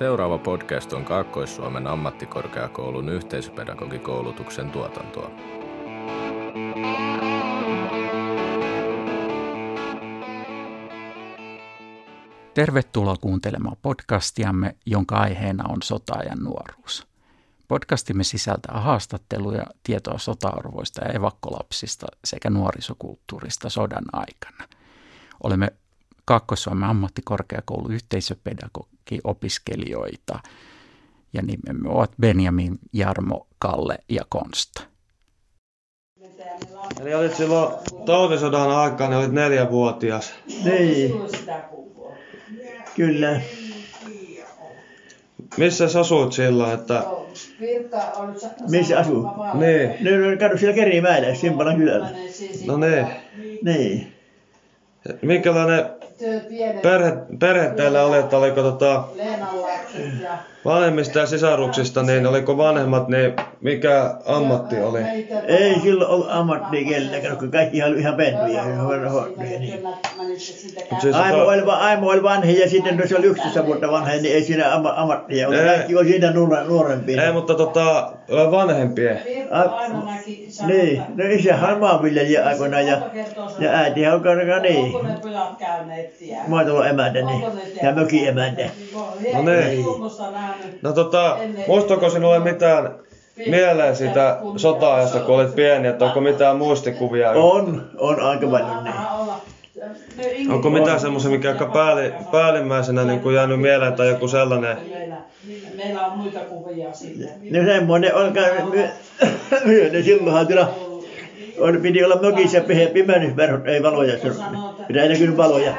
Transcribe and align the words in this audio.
Seuraava 0.00 0.38
podcast 0.38 0.92
on 0.92 1.04
Kaakkois-Suomen 1.04 1.86
ammattikorkeakoulun 1.86 3.08
yhteisöpedagogikoulutuksen 3.08 4.70
tuotantoa. 4.70 5.30
Tervetuloa 12.54 13.16
kuuntelemaan 13.20 13.76
podcastiamme, 13.82 14.76
jonka 14.86 15.16
aiheena 15.16 15.64
on 15.68 15.82
sota-ajan 15.82 16.38
nuoruus. 16.38 17.06
Podcastimme 17.68 18.24
sisältää 18.24 18.80
haastatteluja, 18.80 19.66
tietoa 19.82 20.18
sota-arvoista 20.18 21.04
ja 21.04 21.12
evakkolapsista 21.12 22.06
sekä 22.24 22.50
nuorisokulttuurista 22.50 23.70
sodan 23.70 24.04
aikana. 24.12 24.68
Olemme 25.42 25.72
Kaakkois-Suomen 26.24 26.90
ammattikorkeakoulu 26.90 27.88
yhteisöpedagogi-opiskelijoita 29.10 30.38
ja 31.32 31.42
nimemme 31.42 31.88
ovat 31.88 32.12
Benjamin, 32.20 32.78
Jarmo, 32.92 33.46
Kalle 33.58 33.98
ja 34.08 34.22
Konsta. 34.28 34.82
Eli 37.00 37.14
olit 37.14 37.36
silloin 37.36 37.74
talvisodan 38.06 38.70
aikaan, 38.70 39.14
olit 39.14 39.32
neljävuotias. 39.32 40.34
Niin. 40.64 41.12
Kyllä. 42.96 43.40
Missä 45.56 45.88
sä 45.88 46.00
asuit 46.00 46.32
silloin, 46.32 46.74
että... 46.74 47.04
Missä 48.70 48.98
asuu? 48.98 49.26
Niin. 49.54 50.04
Ne 50.04 50.28
on 50.28 50.38
kadu 50.38 50.58
siellä 50.58 50.74
Kerimäellä, 50.74 51.34
Simpalan 51.34 51.76
kylällä. 51.76 52.08
No 52.66 52.76
niin. 52.76 53.06
Niin. 53.62 54.12
Minkälainen 55.22 55.99
perhe, 56.82 57.12
perhe 57.38 57.70
teillä 57.70 58.04
oli, 58.04 58.18
että 58.18 58.38
oliko 58.38 58.62
tota, 58.62 59.04
vanhemmista 60.64 61.18
ja 61.18 61.26
sisaruksista, 61.26 62.02
niin 62.02 62.26
oliko 62.26 62.56
vanhemmat, 62.56 63.08
niin 63.08 63.32
mikä 63.60 64.14
ammatti 64.26 64.76
oli? 64.82 65.00
Ei 65.46 65.80
silloin 65.82 66.10
ollut 66.10 66.26
ammatti 66.30 66.84
kenelläkään, 66.84 67.36
kun 67.36 67.50
kaikki 67.50 67.76
ihan 67.76 67.98
ihan 67.98 68.14
pentuja. 68.14 68.64
Niin. 69.36 69.84
Siis 71.00 71.16
Aimo 71.16 71.38
oli, 71.42 71.66
va- 71.66 71.76
Aimo 71.76 72.10
oli 72.10 72.22
vanha 72.22 72.50
ja 72.50 72.70
sitten 72.70 73.08
se 73.08 73.16
oli 73.16 73.26
11 73.26 73.66
vuotta 73.66 73.90
vanha, 73.90 74.10
niin 74.10 74.34
ei 74.34 74.44
siinä 74.44 74.74
amma, 74.74 74.94
ammattia 74.96 75.48
ole. 75.48 75.60
Ei. 75.62 75.76
Kaikki 75.76 75.96
oli 75.96 76.18
nuore, 76.34 76.64
nuorempia. 76.64 77.24
Ei, 77.24 77.32
mutta 77.32 77.54
tota, 77.54 78.12
vanhempien. 78.50 79.20
Niin, 80.66 81.02
no 81.14 81.24
isähän 81.28 81.72
on 81.74 81.80
maanviljelijä 81.80 82.46
aikoinaan 82.46 82.86
ja, 82.86 82.98
ja 83.58 83.70
äitihän 83.70 84.14
on 84.14 84.22
karkaa 84.22 84.58
niin. 84.58 84.92
Maataloemäntä 86.46 87.22
niin, 87.22 87.44
ja 87.82 87.92
mökiemäntä. 87.92 88.62
No 89.34 89.42
niin. 89.42 89.79
No 90.82 90.92
tota, 90.92 91.36
muistuuko 91.66 92.10
sinulle 92.10 92.38
mitään 92.38 92.94
mieleen 93.46 93.96
siitä 93.96 94.38
sota-ajasta, 94.56 95.20
kun 95.20 95.34
olit 95.34 95.54
pieni, 95.54 95.88
että 95.88 96.04
onko 96.04 96.20
mitään 96.20 96.56
muistikuvia? 96.56 97.30
On, 97.30 97.90
on 97.98 98.20
aika 98.20 98.46
paljon 98.46 98.84
niin. 98.84 100.50
Onko 100.50 100.70
mitään 100.70 101.00
semmoisia, 101.00 101.30
mikä 101.30 101.48
aika 101.48 101.66
päälli, 101.66 102.12
päällimmäisenä 102.32 103.04
niin 103.04 103.20
kuin 103.20 103.34
jäänyt 103.34 103.60
mieleen 103.60 103.92
tai 103.92 104.08
joku 104.08 104.28
sellainen? 104.28 104.76
Meillä, 104.90 105.16
meillä 105.76 106.06
on 106.06 106.18
muita 106.18 106.40
kuvia 106.40 106.92
siitä. 106.92 107.30
No 107.50 107.64
semmoinen 107.64 108.14
on 108.14 108.32
käynyt 108.38 108.64
myöhemmin. 108.70 110.04
Silloinhan 110.04 110.46
kyllä 110.46 110.68
on, 111.58 111.80
piti 111.82 112.04
olla 112.04 112.16
mökissä 112.22 112.60
pihe- 112.60 112.92
pimennysverhot, 112.92 113.66
ei 113.68 113.82
valoja. 113.82 114.16
Pitää 114.88 115.08
näkyä 115.08 115.36
valoja. 115.36 115.72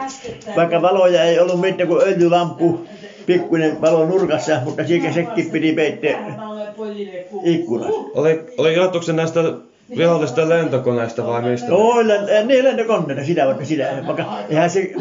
Vaikka 0.56 0.82
valoja 0.82 1.24
ei 1.24 1.40
ollut 1.40 1.62
mitään 1.62 1.88
kuin 1.88 2.02
öljylampu, 2.08 2.88
pikkuinen 3.26 3.82
valo 3.82 4.06
nurkassa, 4.06 4.60
mutta 4.66 4.88
siitä 4.88 5.14
sekin 5.14 5.52
piti 5.52 5.74
peittää 5.74 6.12
ikkunasta. 7.44 8.02
Oli, 8.16 8.44
oli 8.58 8.76
johtuuko 8.76 9.06
se 9.06 9.14
näistä 9.14 9.40
vihollisista 9.98 10.50
lentokoneista 10.50 11.28
vai 11.28 11.42
mistä? 11.42 11.74
Oi, 11.74 12.04
niin 12.46 12.64
lentokoneita, 12.64 13.26
sitä 13.26 13.46
vaikka 13.46 13.66
sitä. 13.66 13.88
Vaikka 14.08 14.26
eihän 14.50 14.70
se 14.70 14.92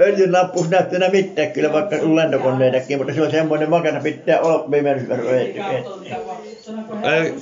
öljyn 0.00 0.32
lappuus 0.32 0.70
näyttänyt 0.70 1.12
mitään 1.12 1.52
kyllä, 1.52 1.72
vaikka 1.72 1.96
on 1.96 2.16
lentokoneitakin, 2.16 2.98
mutta 2.98 3.14
se 3.14 3.22
on 3.22 3.30
semmoinen 3.30 3.70
makana 3.70 4.00
pitää 4.00 4.40
olla 4.40 4.58
pimennysverho. 4.58 5.30
Ei, 5.30 5.54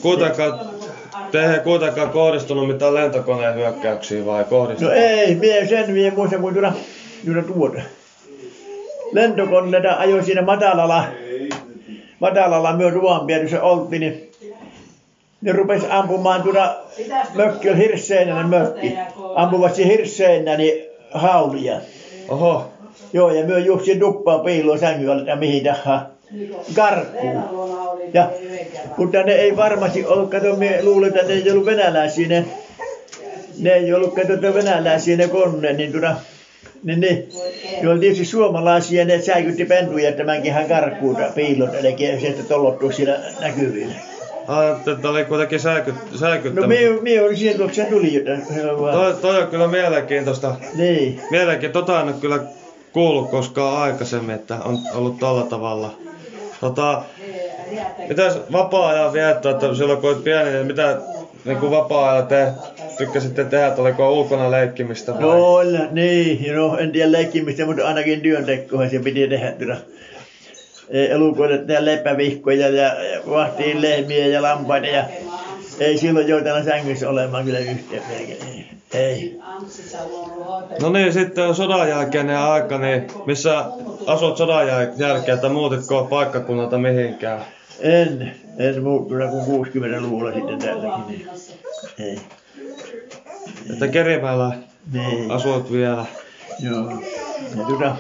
kuitenkaan, 0.03 0.61
teihin 1.33 1.55
ei 1.55 1.61
kuitenkaan 1.61 2.11
kohdistunut 2.11 2.69
mitään 2.69 2.95
lentokoneen 2.95 3.55
hyökkäyksiä 3.55 4.27
vai 4.27 4.43
No 4.43 4.49
kohdistunut? 4.49 4.95
ei, 4.95 5.35
mie 5.35 5.67
sen 5.67 5.91
mie 5.91 6.11
muista 6.11 6.39
kuin 6.39 6.55
tuota, 6.55 6.73
tuota 7.25 7.43
tuota. 7.53 7.81
Lentokoneita 9.15 9.97
ajoi 9.99 10.25
siinä 10.25 10.43
matalalla, 10.43 11.05
matalalla 12.21 12.77
myö 12.77 12.91
ruoan 12.91 13.27
se 13.51 13.61
oltiin, 13.61 14.01
niin 14.01 14.31
ne 15.41 15.53
rupes 15.53 15.83
ampumaan 15.91 16.43
tuota, 16.43 16.77
mökki 17.35 17.71
on? 17.71 17.77
hirseinäinen 17.77 18.49
mökki. 18.49 18.99
Ampuvat 19.35 19.79
hirseinä 19.79 20.57
niin 20.57 20.85
haulia. 21.11 21.81
Oho, 22.29 22.71
Joo, 23.13 23.31
ja 23.31 23.47
myö 23.47 23.59
juoksin 23.59 24.01
duppaa 24.01 24.39
piiloon 24.39 24.79
sängyn 24.79 25.11
alle 25.11 25.31
ja 25.31 25.37
mihin 25.37 25.65
tahansa. 25.65 26.07
Karkuun. 26.75 27.43
Ja, 28.13 28.31
mutta 28.97 29.23
ne 29.23 29.33
ei 29.33 29.57
varmasti 29.57 30.07
ollut, 30.07 30.31
kato, 30.31 30.57
me 30.57 30.79
luulen, 30.83 31.09
että 31.09 31.23
ne 31.23 31.33
ei 31.33 31.51
ollut 31.51 31.67
venäläisiä, 31.67 32.29
ne, 32.29 32.45
ne 33.59 33.71
ei 33.71 33.93
ollut, 33.93 34.15
kato, 34.15 34.33
että 34.33 34.55
venäläisiä 34.55 35.17
ne 35.17 35.29
koneet, 35.29 35.77
niin 35.77 35.93
tuota, 35.93 36.17
niin, 36.85 37.01
niin, 37.01 37.29
ne 37.83 37.89
oli 37.89 37.99
tietysti 38.01 38.25
suomalaisia, 38.25 39.05
ne 39.05 39.21
säikytti 39.21 39.65
pentuja 39.65 40.13
tämänkin 40.13 40.53
hän 40.53 40.69
karkuun 40.69 41.17
piilot, 41.35 41.75
eli 41.75 41.97
se, 42.21 42.27
että 42.29 42.43
tollottuu 42.43 42.93
siellä 42.93 43.19
näkyville. 43.41 43.95
ajattelin, 44.49 44.97
että 44.97 45.09
oli 45.09 45.25
kuitenkin 45.25 45.61
säiky, 45.61 45.91
No 46.13 46.19
säikyttämä. 46.19 46.67
me, 46.67 46.77
me 47.03 47.23
oli 47.23 47.37
siihen 47.37 47.57
tuokseen 47.57 47.87
tuli, 47.89 48.25
vaan- 48.81 48.95
Toi, 48.95 49.15
toi 49.15 49.43
on 49.43 49.49
kyllä 49.49 49.67
mielenkiintoista. 49.69 50.55
niin. 50.75 51.21
Mielenkiintoista. 51.31 51.87
Tota 51.93 52.01
en 52.01 52.07
ole 52.09 52.21
kyllä 52.21 52.41
kuullut 52.93 53.31
koskaan 53.31 53.83
aikaisemmin, 53.83 54.35
että 54.35 54.55
on 54.65 54.79
ollut 54.95 55.19
tällä 55.19 55.43
tavalla. 55.43 55.95
Tota, 56.61 57.03
mitäs 58.09 58.39
vapaa-ajan 58.53 59.13
viettoa, 59.13 59.51
että 59.53 59.75
silloin 59.75 60.01
kun 60.01 60.11
olit 60.11 60.25
pieni, 60.25 60.51
niin 60.51 60.67
mitä 60.67 60.97
niin 61.45 61.59
kuin 61.59 61.71
vapaa-ajalla 61.71 62.27
te 62.27 62.47
tykkäsitte 62.99 63.45
tehdä, 63.45 63.67
että 63.67 63.83
oliko 63.83 64.13
ulkona 64.13 64.51
leikkimistä 64.51 65.13
vai? 65.15 65.23
No, 65.23 65.59
niin, 65.91 66.55
no, 66.55 66.79
en 66.79 66.93
tiedä 66.93 67.13
leikkimistä, 67.13 67.67
mutta 67.67 67.87
ainakin 67.87 68.21
työntekoa 68.21 68.89
se 68.89 68.99
piti 68.99 69.29
tehdä. 69.29 69.53
Tuota. 69.53 69.77
Ei 70.91 71.11
elukoille 71.11 71.59
tehdä 71.59 71.85
lepävihkoja 71.85 72.69
ja 72.69 72.93
vahtiin 73.31 73.83
lehmiä 73.83 74.27
ja 74.27 74.43
lampaita 74.43 74.87
ja 74.87 75.05
ei 75.81 75.99
silloin 75.99 76.29
joutanut 76.29 76.65
sängyssä 76.65 77.09
olemaan 77.09 77.45
kyllä 77.45 77.59
yhtään 77.59 78.03
melkein. 78.09 78.67
Ei. 78.95 79.41
No 80.83 80.91
niin, 80.91 81.13
sitten 81.13 81.45
on 81.47 81.55
sodan 81.55 81.89
jälkeinen 81.89 82.39
aika, 82.39 82.79
niin 82.79 83.07
missä 83.27 83.65
asut 84.07 84.37
sodan 84.37 84.67
jäl- 84.67 84.95
jälkeen, 84.97 85.35
että 85.35 85.49
muutitko 85.49 86.07
paikkakunnalta 86.11 86.79
mihinkään? 86.79 87.41
En, 87.81 88.33
en 88.59 88.83
muuttunut 88.83 89.31
kuin 89.31 89.67
60-luvulla 89.67 90.33
sitten 90.33 90.59
täälläkin. 90.59 91.05
Niin. 91.09 91.29
Ei. 91.99 92.19
Että 93.73 93.89
Kerimäellä 93.89 94.53
Niin. 94.93 95.31
asuit 95.31 95.73
vielä. 95.73 96.05
Joo. 96.61 96.91
Ja 97.59 97.65
tuota, 97.69 97.97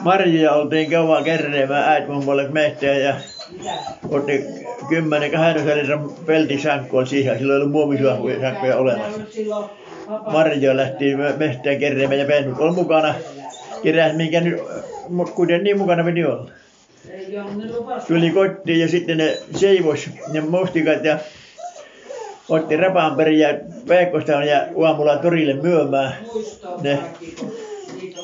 marjoja 0.00 0.52
oltiin 0.52 0.90
kauan 0.90 1.24
kerreemään 1.24 1.88
äitmummolle 1.88 2.48
mehtään 2.48 3.00
ja 3.00 3.14
otti 4.08 4.44
10 4.88 5.30
12 5.30 5.76
litran 5.76 6.10
peltisankku 6.26 6.96
oli 6.96 7.06
siihen. 7.06 7.38
Silloin 7.38 7.56
ei 7.56 7.60
ollut 7.62 7.72
muovisakkoja 7.72 8.76
olemassa. 8.76 9.20
Marjoja 10.32 10.76
lähti 10.76 11.04
mehtään 11.38 11.78
kerreemään 11.78 12.18
ja 12.20 12.26
pennut 12.26 12.58
oli 12.58 12.72
mukana. 12.72 13.14
Keräs 13.82 14.16
minkä 14.16 14.40
nyt, 14.40 14.60
mutta 15.08 15.34
kuitenkin 15.34 15.64
niin 15.64 15.78
mukana 15.78 16.04
piti 16.04 16.24
olla. 16.24 16.50
Tuli 18.08 18.30
kotiin 18.30 18.80
ja 18.80 18.88
sitten 18.88 19.16
ne 19.18 19.38
seivos 19.56 20.10
ne 20.32 20.40
mustikat 20.40 21.04
ja 21.04 21.18
otti 22.48 22.76
rapanperin 22.76 23.38
ja 23.38 23.48
veikkosta 23.88 24.32
ja 24.32 24.66
aamulla 24.86 25.16
torille 25.16 25.54
myymään 25.54 26.12
ne. 26.82 26.98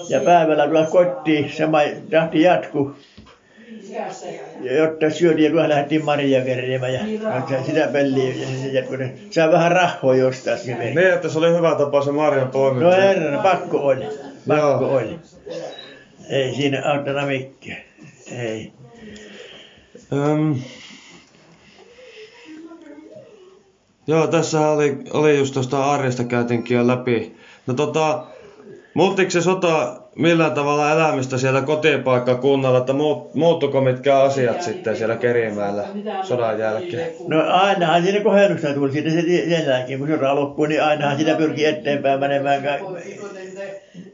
Ja 0.09 0.21
päivällä 0.21 0.67
tulla 0.67 0.87
kotiin, 0.87 1.51
sama 1.57 1.79
tahti 2.11 2.43
jatku. 2.43 2.93
Jotta 4.61 5.11
syötiin 5.11 5.45
ja 5.45 5.51
tuohon 5.51 5.69
lähdettiin 5.69 6.05
Maria 6.05 6.41
keräämään 6.41 6.93
ja 6.95 7.01
ja 7.51 7.63
sitä 7.67 7.89
peliä 7.93 8.29
ja 8.35 8.47
se 8.63 8.69
jatkui. 8.73 8.99
ne 8.99 9.13
Sai 9.31 9.53
vähän 9.53 9.73
rahoa 9.73 10.17
jostain. 10.17 10.59
Niin, 10.67 10.99
että 10.99 11.29
se 11.29 11.39
oli 11.39 11.57
hyvä 11.57 11.75
tapa 11.75 12.03
se 12.03 12.11
Marjan 12.13 12.45
No 12.47 12.53
toimiminen. 12.53 13.03
herra, 13.03 13.39
pakko 13.43 13.79
oli. 13.79 14.05
Pakko 14.49 14.85
Joo. 14.85 14.97
oli. 14.97 15.19
Ei 16.31 16.55
siinä 16.55 16.83
auttanut 16.93 17.29
mikään. 17.29 17.79
Ei. 18.33 18.73
Öm. 20.13 20.57
Joo, 24.07 24.27
tässä 24.27 24.69
oli, 24.69 24.99
oli 25.13 25.39
just 25.39 25.55
tuosta 25.55 25.93
arjesta 25.93 26.25
käytiinkin 26.25 26.77
jo 26.77 26.87
läpi. 26.87 27.37
No 27.67 27.75
tota, 27.75 28.27
se 29.29 29.41
sota 29.41 30.01
millään 30.17 30.53
tavalla 30.53 30.93
elämistä 30.93 31.39
siellä 31.39 31.63
kotipaikkakunnalla, 31.63 32.79
että 32.79 32.93
muut, 32.93 33.35
muuttuko 33.35 33.81
mitkä 33.81 34.19
asiat 34.19 34.63
sitten 34.63 34.97
siellä 34.97 35.17
Kerimäellä 35.17 35.85
sodan 36.23 36.59
jälkeen? 36.59 37.13
No 37.29 37.43
ainahan 37.47 38.03
siinä 38.03 38.21
kohennusta 38.21 38.75
tuli 38.75 38.93
siitä 38.93 39.11
sen 39.11 39.67
jälkeen, 39.67 39.99
kun 39.99 40.09
sota 40.09 40.35
loppui, 40.35 40.69
niin 40.69 40.83
ainahan 40.83 41.19
sitä 41.19 41.35
pyrki 41.35 41.65
eteenpäin 41.65 42.21
menemään. 42.21 42.63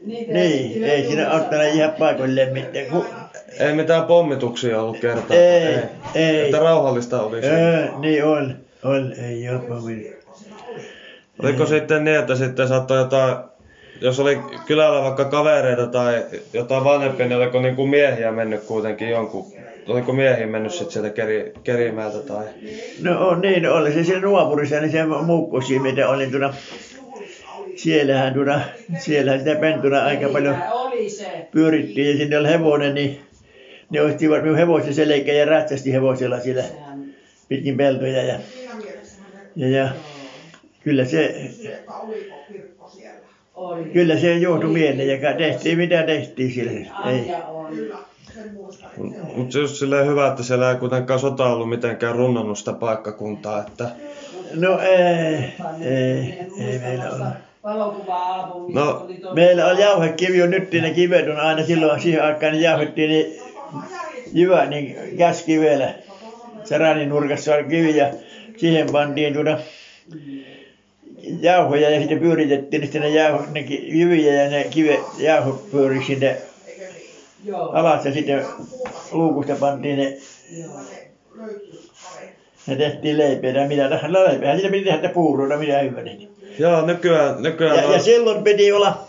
Niin, 0.05 0.83
ei 0.83 1.05
siinä 1.07 1.31
ottanut 1.31 1.67
ihan 1.73 1.91
paikoilleen 1.99 2.53
mitään. 2.53 3.20
Ei 3.59 3.73
mitään 3.73 4.03
pommituksia 4.03 4.81
ollut 4.81 4.99
kertaa. 4.99 5.37
Ei, 5.37 5.77
ei. 6.15 6.45
Että 6.45 6.59
rauhallista 6.59 7.21
oli 7.21 7.41
se. 7.41 7.49
Öö, 7.49 7.87
niin 7.99 8.25
on, 8.25 8.55
on, 8.83 9.13
ei 9.13 9.49
ole 9.49 9.59
pommituksia. 9.59 10.21
Oliko 11.43 11.65
sitten 11.65 12.03
niin, 12.03 12.19
että 12.19 12.35
sitten 12.35 12.67
saattoi 12.67 12.97
jotain, 12.97 13.35
jos 14.01 14.19
oli 14.19 14.39
kylällä 14.65 15.01
vaikka 15.01 15.25
kavereita 15.25 15.87
tai 15.87 16.25
jotain 16.53 16.83
vanhempia, 16.83 17.27
niin 17.27 17.37
oliko 17.37 17.61
niin 17.61 17.75
kuin 17.75 17.89
miehiä 17.89 18.31
mennyt 18.31 18.63
kuitenkin 18.63 19.09
jonkun, 19.09 19.45
oliko 19.87 20.13
miehiä 20.13 20.47
mennyt 20.47 20.71
sitten 20.71 20.91
sieltä 20.91 21.09
keri, 21.09 21.53
Kerimäeltä 21.63 22.17
tai? 22.17 22.45
No 23.01 23.27
on 23.27 23.41
niin, 23.41 23.69
oli 23.69 23.93
se 23.93 24.03
siellä 24.03 24.21
nuopurissa, 24.21 24.79
niin 24.79 24.91
se 24.91 25.05
muukkusi, 25.05 25.79
mitä 25.79 26.09
oli 26.09 26.27
tuona, 26.27 26.53
siellähän 27.75 28.33
tuona, 28.33 28.61
siellähän 28.99 29.39
sitä 29.39 29.55
pentuna 29.55 30.03
aika 30.03 30.29
paljon 30.29 30.55
pyörittiin 31.51 32.09
ja 32.09 32.17
sinne 32.17 32.37
oli 32.37 32.47
hevonen, 32.47 32.95
niin 32.95 33.21
ne 33.91 34.01
ostivat 34.01 34.41
minun 34.41 34.57
hevosen 34.57 34.93
selkeä 34.93 35.33
ja 35.33 35.45
rätsästi 35.45 35.93
hevosella 35.93 36.39
siellä 36.39 36.63
pitkin 37.49 37.77
peltoja 37.77 38.23
ja, 38.23 38.39
ja, 39.55 39.67
ja 39.69 39.89
kyllä 40.83 41.05
se, 41.05 41.49
kyllä 43.93 44.17
se 44.17 44.37
joutui 44.37 44.69
mieleen 44.69 45.21
ja 45.21 45.33
tehtiin 45.33 45.77
mitä 45.77 46.03
tehtiin 46.03 46.51
sille. 46.51 46.87
Ei. 47.05 47.31
Mutta 49.35 49.53
se 49.53 49.59
on 49.59 49.67
silleen 49.67 50.07
hyvä, 50.07 50.27
että 50.27 50.43
siellä 50.43 50.71
ei 50.71 50.77
kuitenkaan 50.77 51.19
sota 51.19 51.45
ollut 51.45 51.69
mitenkään 51.69 52.15
runnannut 52.15 52.57
sitä 52.57 52.73
paikkakuntaa, 52.73 53.65
että... 53.67 53.89
No 54.53 54.79
ei, 54.79 55.53
ei, 55.81 56.39
ei 56.57 56.79
meillä 56.79 57.09
ole. 57.09 57.25
No, 58.73 59.07
meillä 59.33 59.65
on 59.65 59.79
jauhekivi 59.79 60.41
on 60.41 60.49
nyt, 60.49 60.71
ne 60.71 60.91
kivet 60.91 61.27
on 61.27 61.37
aina 61.37 61.63
silloin 61.63 62.01
siihen 62.01 62.23
aikaan, 62.23 62.51
niin 62.51 62.63
jauhettiin 62.63 63.09
niin 63.09 63.40
jyvä, 64.33 64.65
niin 64.65 65.17
käskivellä. 65.17 65.93
Saranin 66.63 67.09
nurkassa 67.09 67.53
oli 67.53 67.63
kivi 67.63 67.97
ja 67.97 68.13
siihen 68.57 68.87
pantiin 68.91 69.33
tuota 69.33 69.57
jauhoja 71.41 71.89
ja 71.89 71.99
sitten 71.99 72.19
pyöritettiin 72.19 72.81
niin 72.81 72.91
sitten 72.91 73.01
ne, 73.01 73.09
jauho, 73.09 73.45
ne 73.51 73.59
jyviä 73.69 74.33
ja 74.33 74.49
ne 74.49 74.63
kivet, 74.63 74.99
jauho 75.17 75.63
pyöri 75.71 76.03
sinne 76.03 76.37
alas 77.71 78.05
ja 78.05 78.13
sitten 78.13 78.45
luukusta 79.11 79.55
pantiin 79.55 79.97
ne 79.97 80.17
ja 82.67 82.75
tehtiin 82.75 83.17
leipiä 83.17 83.51
ja 83.51 83.67
mitä 83.67 83.89
tahansa 83.89 84.13
leipiä. 84.13 84.55
Siinä 84.55 84.71
piti 84.71 84.83
tehdä 84.83 85.09
puuroa 85.09 85.57
mitä 85.57 85.79
hyvä. 85.79 86.01
Joo, 86.59 86.85
nykyään, 86.85 87.43
nykyään 87.43 87.77
ja, 87.77 87.87
on... 87.87 87.93
ja 87.93 87.99
silloin 87.99 88.43
piti 88.43 88.71
olla 88.71 89.07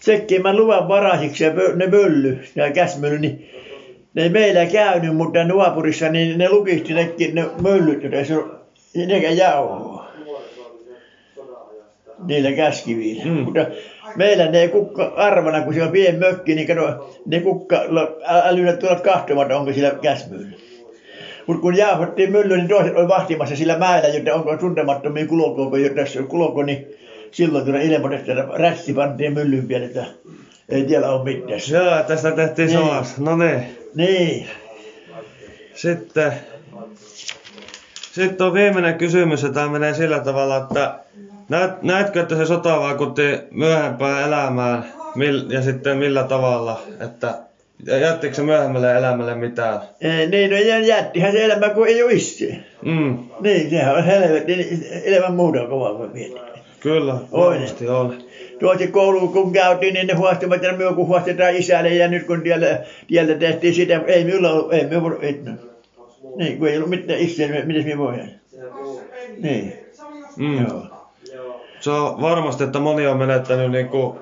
tsekkimään 0.00 0.56
luvan 0.56 0.88
varaisiksi 0.88 1.44
ja 1.44 1.52
ne 1.76 1.86
mölly 1.86 2.38
ja 2.54 2.70
käsmöly, 2.70 3.18
niin 3.18 3.50
ne 4.14 4.22
ei 4.22 4.28
meillä 4.28 4.66
käynyt, 4.66 5.16
mutta 5.16 5.44
nuopurissa 5.44 6.08
niin 6.08 6.38
ne 6.38 6.50
lukisti 6.50 6.94
ne, 6.94 7.14
ne 7.32 7.46
möllyt, 7.62 8.02
joten 8.02 8.26
se 8.26 8.34
nekään 9.06 9.36
jauhoa 9.36 10.02
niillä 12.26 12.52
käskivillä. 12.52 13.24
Mm. 13.24 13.30
Mutta 13.30 13.66
meillä 14.16 14.50
ne 14.50 14.60
ei 14.60 14.68
kukka 14.68 15.12
arvana, 15.16 15.60
kun 15.60 15.74
se 15.74 15.82
on 15.82 15.90
pieni 15.90 16.18
mökki, 16.18 16.54
niin 16.54 16.66
kato, 16.66 17.10
ne 17.26 17.40
kukka 17.40 17.76
älynyt 18.44 18.78
tulla 18.78 18.96
kahtomaan, 18.96 19.52
onko 19.52 19.72
sillä 19.72 19.90
käsmöllä. 19.90 20.48
Mutta 21.46 21.62
kun 21.62 21.76
jauhottiin 21.76 22.32
mylly, 22.32 22.56
niin 22.56 22.68
toiset 22.68 22.96
oli 22.96 23.08
vahtimassa 23.08 23.56
sillä 23.56 23.78
mäellä, 23.78 24.08
joten 24.08 24.34
onko 24.34 24.56
tuntemattomia 24.56 25.26
kulkoa, 25.26 25.78
jos 25.78 26.18
kulko, 26.28 26.62
niin 26.62 26.86
silloin 27.30 27.64
kyllä 27.64 27.80
ilmoitettiin, 27.80 28.38
että 28.38 28.52
rästi 28.54 28.92
pantiin 28.92 29.32
myllyn 29.32 29.66
pian, 29.66 29.82
että 29.82 30.04
ei 30.68 30.84
tiedä 30.84 31.10
ole 31.10 31.24
mitään. 31.24 31.60
Joo, 31.70 32.02
tästä 32.02 32.30
tehtiin 32.30 32.68
Niin. 32.68 33.04
No 33.18 33.36
niin. 33.36 33.81
Niin. 33.94 34.48
Sitten, 35.74 36.32
sitten 38.12 38.46
on 38.46 38.54
viimeinen 38.54 38.94
kysymys, 38.98 39.42
ja 39.42 39.48
tämä 39.52 39.68
menee 39.68 39.94
sillä 39.94 40.20
tavalla, 40.20 40.56
että 40.56 40.94
näet, 41.48 41.82
näetkö, 41.82 42.20
että 42.20 42.36
se 42.36 42.46
sota 42.46 42.80
vaikutti 42.80 43.22
myöhempään 43.50 44.24
elämään 44.28 44.84
mil, 45.14 45.50
ja 45.50 45.62
sitten 45.62 45.96
millä 45.98 46.22
tavalla, 46.22 46.82
että 47.00 47.34
ja 47.86 47.98
jättikö 47.98 48.34
se 48.34 48.42
myöhemmälle 48.42 48.96
elämälle 48.96 49.34
mitään? 49.34 49.80
Ei, 50.00 50.26
niin, 50.26 50.50
no 50.50 50.56
jä- 50.56 50.78
jättihän 50.78 51.32
se 51.32 51.44
elämä, 51.44 51.68
kun 51.68 51.88
ei 51.88 52.02
ole. 52.02 52.12
Mm, 52.84 53.18
Niin, 53.40 53.70
sehän 53.70 53.94
on 53.96 54.04
helvetti, 54.04 54.56
niin 54.56 54.86
elämän 55.04 55.34
muuta 55.34 55.66
kovaa 55.66 55.94
kuin 55.94 56.12
miettii. 56.12 56.51
Kyllä, 56.82 57.14
varmasti 57.32 57.88
on. 57.88 58.14
Tuossa 58.60 58.86
kouluun 58.86 59.32
kun 59.32 59.52
käytiin, 59.52 59.94
niin 59.94 60.06
ne 60.06 60.14
huostivat, 60.14 60.62
ja 60.62 60.72
me 60.72 60.84
kun 60.94 61.06
huostetaan 61.06 61.56
isälle, 61.56 61.94
ja 61.94 62.08
nyt 62.08 62.26
kun 62.26 62.42
tieltä, 62.42 62.80
tieltä 63.08 63.34
tehtiin 63.34 63.74
sitä, 63.74 64.00
ei 64.06 64.24
minulla 64.24 64.50
ollut, 64.50 64.72
ei 64.72 64.86
ollut, 64.96 65.24
ei, 65.24 65.40
niin, 66.36 66.58
kun 66.58 66.68
ei 66.68 66.76
ollut 66.76 66.90
mitään 66.90 67.18
niin 67.18 67.66
mitäs 67.66 67.84
minä 67.84 67.98
voin? 67.98 68.30
Niin, 69.38 69.72
Mm. 70.36 70.66
joo. 70.66 70.82
Se 71.80 71.90
on 71.90 72.20
varmasti, 72.20 72.64
että 72.64 72.78
moni 72.78 73.06
on 73.06 73.16
menettänyt 73.16 73.70
niinku 73.70 74.18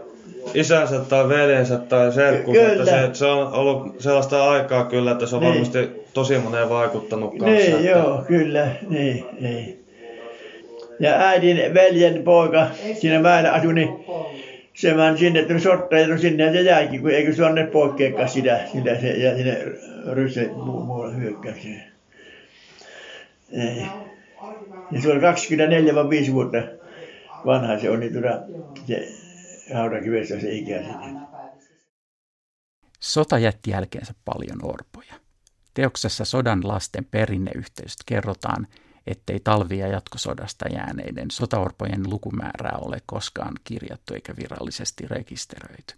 isänsä 0.55 0.99
tai 0.99 1.29
veljensä 1.29 1.79
tai 1.79 2.13
serkkunsa. 2.13 2.61
Kyllä. 2.61 2.73
Että 2.73 2.85
se, 2.85 3.19
se 3.19 3.27
on 3.27 3.53
ollut 3.53 3.95
sellaista 3.99 4.51
aikaa 4.51 4.85
kyllä, 4.85 5.11
että 5.13 5.27
se 5.27 5.37
on 5.37 5.43
Niin. 5.43 5.51
varmasti 5.53 5.91
tosi 6.15 6.39
moneen 6.39 6.69
vaikuttanut 6.69 7.31
kanssa. 7.39 7.47
Niin, 7.57 7.77
että, 7.77 7.89
joo, 7.89 8.23
kyllä, 8.29 8.69
niin, 8.89 9.25
niin. 9.41 9.80
Ja 11.01 11.19
äidin 11.19 11.75
veljen 11.75 12.23
poika 12.23 12.71
siinä 13.01 13.21
mäellä 13.21 13.53
asui, 13.53 13.75
niin 13.75 13.89
se 14.75 14.95
meni 14.95 15.19
sinne, 15.19 15.41
että 15.41 15.59
sotta 15.59 15.99
ja 15.99 16.19
sinne 16.19 16.53
se 16.53 16.63
jäikin, 16.63 17.01
kun 17.01 17.11
eikö 17.11 17.33
se 17.33 17.47
anne 17.47 17.67
poikkeakaan 17.67 18.29
sitä, 18.29 18.61
sitä 18.73 19.01
se, 19.01 19.09
ja 19.09 19.37
sinne 19.37 19.65
ryssä 20.13 20.41
muu, 20.41 20.85
muualla 20.85 21.15
hyökkäykseen. 21.15 21.83
Ei. 23.53 23.87
Ja 24.91 25.03
se 25.03 25.13
oli 25.13 25.21
24 25.21 25.95
vai 25.95 26.09
5 26.09 26.33
vuotta 26.33 26.59
vanha 27.47 27.79
se 27.79 27.91
oli 27.91 28.11
tuota, 28.11 28.43
se 28.87 29.09
hautakivessä 29.75 30.41
se 30.41 30.53
ikä 30.53 30.79
sitten. 30.79 31.21
Sota 33.01 33.39
jätti 33.39 33.71
jälkeensä 33.71 34.15
paljon 34.25 34.59
orpoja. 34.63 35.15
Teoksessa 35.75 36.25
sodan 36.25 36.69
lasten 36.69 37.05
perinneyhteisöt 37.05 37.99
kerrotaan, 38.07 38.67
ettei 39.07 39.41
talvi- 39.41 39.79
ja 39.79 39.89
jatkosodasta 39.89 40.69
jääneiden 40.69 41.31
sotaorpojen 41.31 42.11
lukumäärää 42.11 42.79
ole 42.81 42.99
koskaan 43.07 43.55
kirjattu 43.65 44.15
eikä 44.15 44.35
virallisesti 44.37 45.09
rekisteröity. 45.09 45.95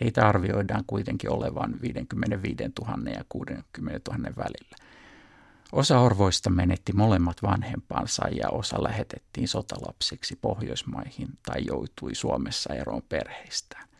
Heitä 0.00 0.28
arvioidaan 0.28 0.84
kuitenkin 0.86 1.30
olevan 1.30 1.74
55 1.82 2.56
000 2.80 3.10
ja 3.10 3.24
60 3.28 4.12
000 4.12 4.30
välillä. 4.36 4.76
Osa 5.72 5.98
orvoista 6.00 6.50
menetti 6.50 6.92
molemmat 6.92 7.42
vanhempansa 7.42 8.28
ja 8.28 8.48
osa 8.48 8.82
lähetettiin 8.82 9.48
sotalapsiksi 9.48 10.38
Pohjoismaihin 10.42 11.28
tai 11.46 11.66
joutui 11.66 12.14
Suomessa 12.14 12.74
eroon 12.74 13.02
perheistään. 13.08 13.91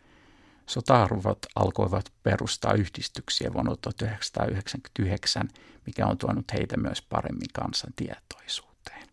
Sota-arvot 0.65 1.45
alkoivat 1.55 2.13
perustaa 2.23 2.73
yhdistyksiä 2.73 3.53
vuonna 3.53 3.75
1999, 3.81 5.49
mikä 5.85 6.07
on 6.07 6.17
tuonut 6.17 6.53
heitä 6.53 6.77
myös 6.77 7.01
paremmin 7.01 7.47
kansan 7.53 7.93
tietoisuuteen. 7.95 9.07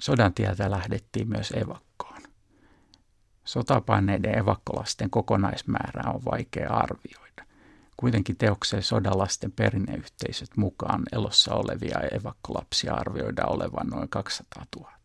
Sodan 0.00 0.34
tieltä 0.34 0.70
lähdettiin 0.70 1.28
myös 1.28 1.50
evakkoon. 1.50 2.22
Sotapaineiden 3.44 4.38
evakkolasten 4.38 5.10
kokonaismäärää 5.10 6.12
on 6.14 6.24
vaikea 6.24 6.70
arvioida. 6.70 7.44
Kuitenkin 7.96 8.36
teokseen 8.36 8.82
sodalasten 8.82 9.52
perinneyhteisöt 9.52 10.56
mukaan 10.56 11.02
elossa 11.12 11.54
olevia 11.54 12.00
evakkolapsia 12.12 12.94
arvioidaan 12.94 13.52
olevan 13.52 13.86
noin 13.86 14.08
200 14.08 14.66
000. 14.76 14.97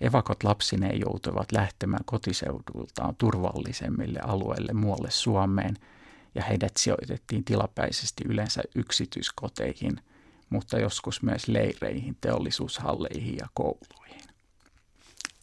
Evakot 0.00 0.42
lapsineen 0.44 1.00
joutuivat 1.00 1.52
lähtemään 1.52 2.04
kotiseudultaan 2.04 3.16
turvallisemmille 3.16 4.20
alueille 4.20 4.72
muualle 4.72 5.10
Suomeen 5.10 5.76
ja 6.34 6.42
heidät 6.42 6.76
sijoitettiin 6.76 7.44
tilapäisesti 7.44 8.24
yleensä 8.28 8.62
yksityiskoteihin, 8.74 10.00
mutta 10.50 10.78
joskus 10.78 11.22
myös 11.22 11.48
leireihin, 11.48 12.16
teollisuushalleihin 12.20 13.36
ja 13.36 13.48
kouluihin. 13.54 14.20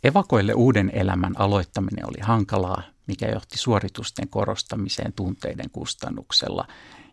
Evakoille 0.03 0.53
uuden 0.53 0.91
elämän 0.93 1.33
aloittaminen 1.37 2.05
oli 2.05 2.19
hankalaa, 2.21 2.81
mikä 3.07 3.27
johti 3.27 3.57
suoritusten 3.57 4.27
korostamiseen 4.27 5.13
tunteiden 5.13 5.69
kustannuksella, 5.71 6.67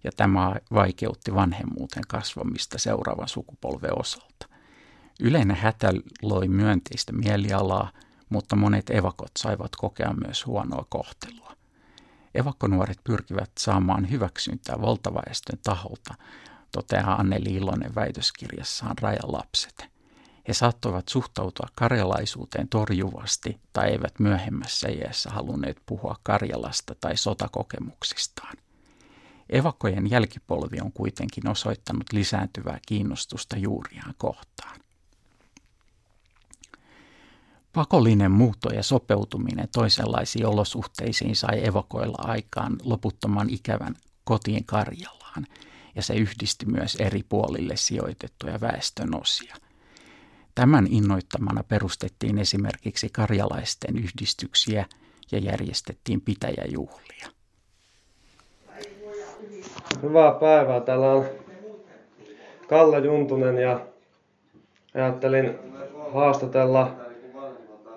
ja 0.05 0.11
tämä 0.17 0.55
vaikeutti 0.73 1.35
vanhemmuuden 1.35 2.03
kasvamista 2.09 2.79
seuraavan 2.79 3.29
sukupolven 3.29 3.99
osalta. 3.99 4.54
Yleinen 5.21 5.57
hätä 5.57 5.93
loi 6.23 6.49
myönteistä 6.49 7.13
mielialaa, 7.13 7.91
mutta 8.29 8.57
monet 8.57 8.91
evakot 8.91 9.31
saivat 9.39 9.77
kokea 9.77 10.13
myös 10.13 10.47
huonoa 10.47 10.87
kohtelua. 10.89 11.53
Evakkonuoret 12.35 12.99
pyrkivät 13.05 13.51
saamaan 13.59 14.11
hyväksyntää 14.11 14.81
valtaväestön 14.81 15.59
taholta, 15.63 16.15
toteaa 16.73 17.15
Anneli 17.15 17.55
Ilonen 17.55 17.95
väitöskirjassaan 17.95 18.99
Rajalapset. 19.01 19.87
He 20.49 20.53
saattoivat 20.53 21.09
suhtautua 21.09 21.67
karjalaisuuteen 21.75 22.69
torjuvasti 22.69 23.61
tai 23.73 23.91
eivät 23.91 24.19
myöhemmässä 24.19 24.89
iässä 24.89 25.31
halunneet 25.31 25.83
puhua 25.87 26.17
Karjalasta 26.23 26.95
tai 27.01 27.17
sotakokemuksistaan. 27.17 28.57
Evakkojen 29.51 30.11
jälkipolvi 30.11 30.77
on 30.81 30.93
kuitenkin 30.93 31.49
osoittanut 31.49 32.13
lisääntyvää 32.13 32.79
kiinnostusta 32.87 33.57
juuriaan 33.57 34.15
kohtaan. 34.19 34.81
Pakollinen 37.75 38.31
muutto 38.31 38.71
ja 38.71 38.83
sopeutuminen 38.83 39.69
toisenlaisiin 39.75 40.47
olosuhteisiin 40.47 41.37
sai 41.37 41.67
evakoilla 41.67 42.19
aikaan 42.19 42.77
loputtoman 42.83 43.51
ikävän 43.51 43.95
kotiin 44.25 44.65
Karjalaan, 44.65 45.47
ja 45.95 46.03
se 46.03 46.15
yhdisti 46.15 46.67
myös 46.67 46.97
eri 46.97 47.23
puolille 47.29 47.77
sijoitettuja 47.77 48.61
väestönosia. 48.61 49.57
Tämän 50.55 50.87
innoittamana 50.91 51.65
perustettiin 51.65 52.39
esimerkiksi 52.39 53.09
karjalaisten 53.13 53.99
yhdistyksiä 53.99 54.87
ja 55.33 55.39
järjestettiin 55.39 56.21
pitäjäjuhlia. 56.21 57.29
Hyvää 60.03 60.33
päivää. 60.33 60.81
Täällä 60.81 61.13
on 61.13 61.25
Kalle 62.69 62.99
Juntunen 62.99 63.59
ja 63.59 63.87
ajattelin 64.95 65.59
haastatella 66.15 67.04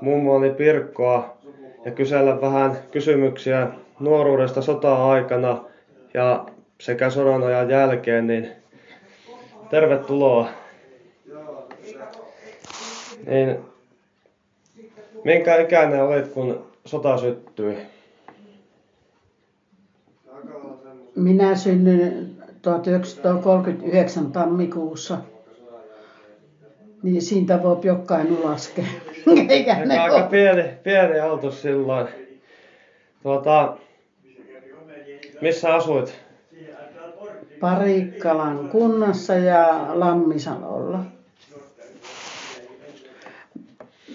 mummoani 0.01 0.50
Pirkkoa 0.50 1.38
ja 1.86 1.92
kysellä 1.92 2.42
vähän 2.42 2.77
kysymyksiä 2.92 3.68
nuoruudesta 4.00 4.62
sota-aikana 4.62 5.63
ja 6.13 6.46
sekä 6.82 7.10
sodan 7.10 7.44
ajan 7.44 7.70
jälkeen, 7.70 8.27
niin 8.27 8.51
tervetuloa. 9.70 10.50
Niin, 13.25 13.58
minkä 15.24 15.56
ikäinen 15.56 16.04
olit, 16.04 16.27
kun 16.27 16.68
sota 16.86 17.18
syttyi? 17.18 17.77
Minä 21.16 21.56
synnyin 21.56 22.38
1939 22.62 24.32
tammikuussa. 24.32 25.18
Niin 27.08 27.22
siitä 27.22 27.64
voi 27.64 27.78
jokainen 27.84 28.44
laskea. 28.44 28.86
Eikä 29.50 29.86
ne 29.86 30.00
aika 30.00 30.16
ole. 30.16 30.24
pieni, 30.24 30.64
pieni 30.84 31.20
auto 31.20 31.52
silloin. 31.52 32.08
Tuota, 33.24 33.78
missä 35.42 35.76
asuit? 35.76 36.20
Parikkalan 37.60 38.70
kunnassa 38.70 39.34
ja 39.34 39.86
Lammisalolla. 39.94 41.00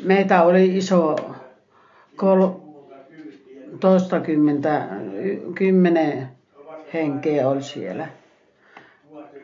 Meitä 0.04 0.42
oli 0.42 0.76
iso 0.76 1.16
kol, 2.16 2.48
toistakymmentä, 3.80 4.88
kymmenen 5.54 6.28
henkeä 6.94 7.48
oli 7.48 7.62
siellä 7.62 8.08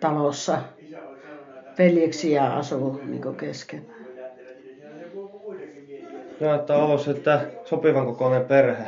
talossa. 0.01 0.59
Veljeksiä 1.79 2.45
asuu 2.45 3.01
niin 3.05 3.37
kesken. 3.37 3.87
No, 6.41 6.55
että 6.55 6.77
on 6.77 6.83
ollut 6.83 7.01
sitten 7.01 7.39
sopivan 7.65 8.07
kokoinen 8.07 8.45
perhe. 8.45 8.85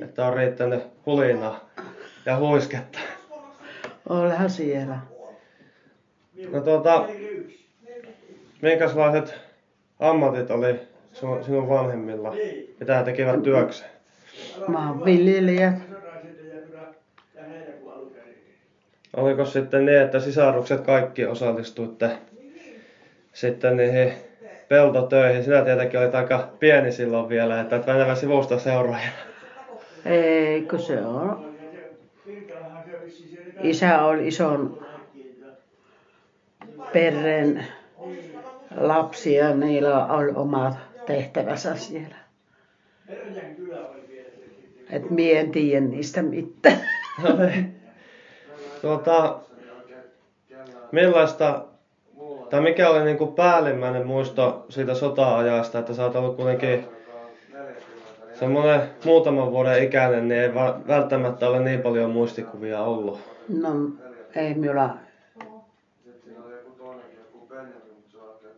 Että 0.00 0.26
on 0.26 0.34
riittänyt 0.34 0.82
hulinaa 1.06 1.70
ja 2.26 2.36
huisketta. 2.36 2.98
Olihan 4.08 4.50
siellä. 4.50 4.98
No 6.52 6.60
tuota, 6.60 7.08
minkälaiset 8.62 9.34
ammatit 9.98 10.50
oli 10.50 10.80
sinun, 11.12 11.44
sinun 11.44 11.68
vanhemmilla? 11.68 12.34
Mitä 12.80 12.98
he 12.98 13.04
tekivät 13.04 13.42
työkseen? 13.42 13.90
Maanviljelijät. 14.66 15.74
Oliko 19.16 19.44
sitten 19.44 19.86
niin, 19.86 19.98
että 19.98 20.20
sisarukset 20.20 20.80
kaikki 20.80 21.26
osallistuitte 21.26 22.10
sitten 23.32 23.76
niihin 23.76 24.12
peltotöihin? 24.68 25.44
Sinä 25.44 25.64
tietenkin 25.64 26.00
olit 26.00 26.14
aika 26.14 26.48
pieni 26.58 26.92
silloin 26.92 27.28
vielä, 27.28 27.60
että 27.60 27.76
et 27.76 27.88
enemmän 27.88 28.16
sivusta 28.16 28.58
seuraajana. 28.58 29.12
Eikö 30.04 30.78
se 30.78 31.00
on? 31.00 31.52
Isä 33.62 34.02
oli 34.02 34.28
ison 34.28 34.86
perheen 36.92 37.66
lapsi 38.76 39.34
ja 39.34 39.54
niillä 39.54 40.06
oli 40.06 40.32
omat 40.34 40.74
tehtävänsä 41.06 41.76
siellä. 41.76 42.16
Et 44.90 45.10
mie 45.10 45.40
en 45.40 45.50
tiedä 45.50 45.86
niistä 45.86 46.22
mitään. 46.22 46.80
No 47.22 47.36
niin. 47.36 47.76
Tuota, 48.82 49.40
millaista, 50.92 51.64
tai 52.52 52.60
mikä 52.60 52.90
oli 52.90 53.04
niin 53.04 53.18
kuin 53.18 53.34
päällimmäinen 53.34 54.06
muisto 54.06 54.66
siitä 54.68 54.94
sota-ajasta, 54.94 55.78
että 55.78 55.94
sä 55.94 56.04
oot 56.04 56.16
ollut 56.16 56.36
kuitenkin 56.36 56.84
semmoinen 58.34 58.80
muutaman 59.04 59.50
vuoden 59.50 59.84
ikäinen, 59.84 60.28
niin 60.28 60.40
ei 60.40 60.54
välttämättä 60.88 61.48
ole 61.48 61.60
niin 61.60 61.80
paljon 61.80 62.10
muistikuvia 62.10 62.82
ollut. 62.82 63.20
No 63.48 63.70
ei 64.34 64.54
minulla... 64.54 64.96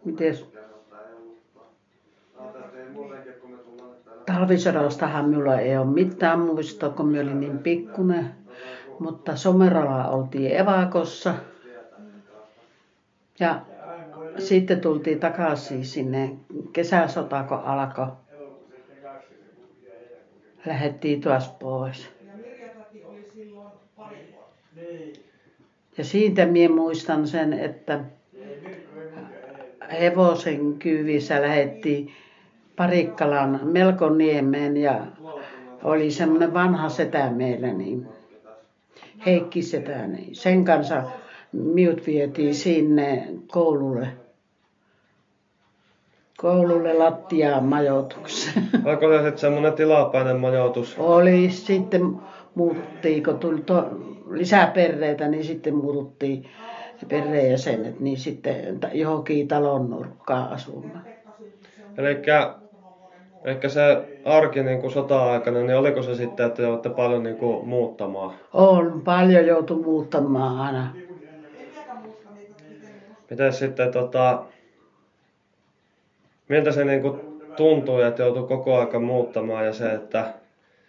Mites? 0.04 0.46
Talvisodastahan 4.26 5.28
minulla 5.28 5.58
ei 5.58 5.76
ole 5.76 5.86
mitään 5.86 6.38
muistoa, 6.38 6.90
kun 6.90 7.08
minä 7.08 7.22
olin 7.22 7.40
niin 7.40 7.58
pikkunen. 7.58 8.30
Mutta 8.98 9.36
Someralla 9.36 10.08
oltiin 10.08 10.56
evakossa. 10.56 11.34
Ja 13.40 13.60
sitten 14.38 14.80
tultiin 14.80 15.20
takaisin 15.20 15.84
sinne 15.84 16.30
kesäsota, 16.72 17.42
kun 17.42 17.58
alkoi. 17.58 18.06
Lähettiin 20.66 21.20
taas 21.20 21.48
pois. 21.48 22.08
Ja 25.98 26.04
siitä 26.04 26.46
minä 26.46 26.74
muistan 26.74 27.26
sen, 27.26 27.52
että 27.52 28.00
hevosen 30.00 30.74
kyyvissä 30.78 31.42
lähettiin 31.42 32.12
Parikkalan 32.76 33.60
Melkoniemeen 33.62 34.76
ja 34.76 35.06
oli 35.82 36.10
semmoinen 36.10 36.54
vanha 36.54 36.88
setä 36.88 37.30
meillä, 37.30 37.72
niin 37.72 38.06
Heikki 39.26 39.62
setä, 39.62 40.06
niin 40.06 40.34
sen 40.34 40.64
kanssa 40.64 41.02
miut 41.52 42.06
vietiin 42.06 42.54
sinne 42.54 43.28
koululle. 43.46 44.08
Koululle 46.44 46.94
lattiaan 46.94 47.64
majoitukseen. 47.64 48.68
Oliko 48.84 49.08
se 49.08 49.16
sitten 49.16 49.38
semmoinen 49.38 49.72
tilapäinen 49.72 50.36
majoitus? 50.36 50.98
Oli 50.98 51.50
sitten 51.50 52.16
muututtiin, 52.54 53.22
kun 53.22 53.38
tuli 53.38 53.60
to, 53.60 53.88
lisää 54.30 54.66
perheitä, 54.66 55.28
niin 55.28 55.44
sitten 55.44 55.74
muututtiin 55.74 56.44
perheenjäsenet, 57.08 58.00
niin 58.00 58.16
sitten 58.16 58.78
johonkin 58.92 59.48
talon 59.48 59.90
nurkkaan 59.90 60.52
asumaan. 60.52 61.02
Eli 61.98 62.22
Ehkä 63.44 63.68
se 63.68 64.04
arki 64.24 64.62
niin 64.62 64.80
kuin 64.80 64.92
sota-aikana, 64.92 65.58
niin 65.58 65.76
oliko 65.76 66.02
se 66.02 66.14
sitten, 66.14 66.46
että 66.46 66.62
joudutte 66.62 66.90
paljon 66.90 67.22
niin 67.22 67.36
kuin 67.36 67.68
muuttamaan? 67.68 68.34
On 68.52 69.02
paljon 69.04 69.46
joutu 69.46 69.82
muuttamaan 69.82 70.58
aina. 70.60 70.94
Miten 73.30 73.52
sitten, 73.52 73.92
tota, 73.92 74.44
miltä 76.48 76.72
se 76.72 76.84
niin 76.84 77.02
kuin 77.02 77.20
tuntui, 77.56 78.04
että 78.04 78.22
joutui 78.22 78.48
koko 78.48 78.78
aika 78.78 78.98
muuttamaan 78.98 79.66
ja 79.66 79.72
se, 79.72 79.92
että 79.92 80.34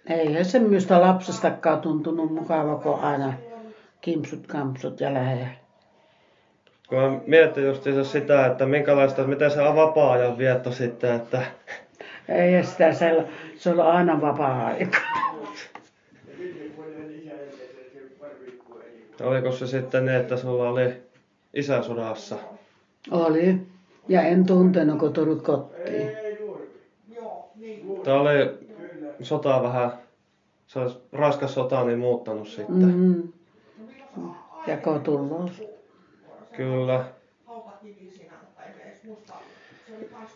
Eihän 0.10 0.46
se 0.46 0.60
minusta 0.60 1.02
lapsestakaan 1.02 1.82
tuntunut 1.82 2.34
mukava, 2.34 2.76
kun 2.76 3.00
aina 3.00 3.34
kimpsut, 4.02 4.48
kampsut 4.48 5.00
ja 5.00 5.14
lähellä. 5.14 5.48
kun 6.90 6.98
mä 6.98 7.20
mietin 7.28 7.66
justiinsa 7.66 8.04
sitä, 8.04 8.46
että 8.46 8.66
minkälaista, 8.66 9.24
miten 9.24 9.52
se 9.52 9.62
vapaa-ajan 9.62 10.38
vietto 10.38 10.72
sitten, 10.72 11.16
että 11.16 11.42
Ei 12.30 12.64
sitä 12.64 12.94
sella, 12.94 13.24
se 13.58 13.70
oli 13.70 13.82
aina 13.82 14.22
vapaa-aika. 14.22 14.98
oliko 19.24 19.52
se 19.52 19.68
sitten 19.68 20.06
niin, 20.06 20.18
että 20.18 20.38
sulla 20.38 20.70
oli 20.70 20.94
isä 21.54 21.84
sodassa? 21.84 22.36
Oli. 23.12 23.75
Ja 24.08 24.22
en 24.22 24.46
tuntenut, 24.46 25.00
kun 25.00 25.14
tuli 25.14 25.36
kotiin. 25.36 26.12
Tämä 28.04 28.20
oli 28.20 28.30
sota 29.22 29.64
vähän 29.64 29.92
se 30.68 30.80
olisi 30.80 30.98
raskas 31.14 31.54
sota 31.54 31.84
niin 31.84 32.00
muuttanut 32.00 32.48
sitten. 32.48 32.76
Mm. 32.76 33.24
Ja 34.68 34.78
kotulous. 34.78 35.64
Kyllä. 36.58 37.06